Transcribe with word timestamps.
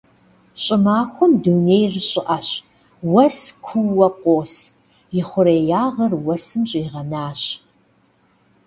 ЩӀымахуэм 0.63 1.31
дунейр 1.41 1.93
щӀыӀэщ, 2.09 2.49
уэс 3.11 3.37
куу 3.65 4.07
къос, 4.21 4.53
ихъуреягъыр 5.19 6.13
уэсым 6.25 6.63
щӀигъэнащ. 6.69 7.41